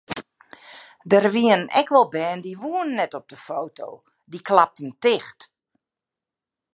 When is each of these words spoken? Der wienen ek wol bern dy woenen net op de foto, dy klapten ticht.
Der 1.11 1.25
wienen 1.33 1.63
ek 1.79 1.87
wol 1.93 2.07
bern 2.13 2.39
dy 2.43 2.53
woenen 2.61 2.97
net 2.99 3.13
op 3.19 3.25
de 3.31 3.37
foto, 3.47 3.87
dy 4.31 4.39
klapten 4.47 4.91
ticht. 5.03 5.39